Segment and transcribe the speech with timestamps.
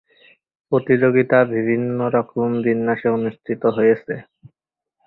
[0.71, 4.13] প্রতিযোগিতা বিভিন্ন রকম বিন্যাসে অনুষ্ঠিত হয়েছে।